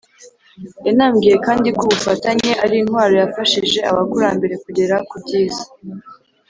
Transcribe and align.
Yanambwiye 0.85 1.37
kandi 1.45 1.67
ko 1.77 1.81
ubufatanye 1.87 2.51
ari 2.63 2.75
intwaro 2.81 3.13
yafashije 3.21 3.79
abakurambere 3.91 4.55
kugera 4.63 4.95
ku 5.09 5.15
byiza 5.23 5.63